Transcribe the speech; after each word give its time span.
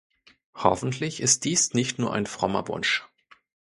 Hoffentlich 0.55 1.19
ist 1.21 1.45
dies 1.45 1.75
nicht 1.75 1.99
nur 1.99 2.11
ein 2.11 2.25
frommer 2.25 2.67
Wunsch. 2.67 3.05